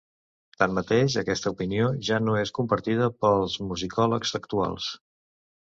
Tanmateix, 0.61 1.17
aquesta 1.21 1.51
opinió 1.57 1.91
ja 2.09 2.19
no 2.29 2.37
és 2.45 2.53
compartida 2.61 3.13
pels 3.27 3.59
musicòlegs 3.69 4.37
actuals. 4.41 4.93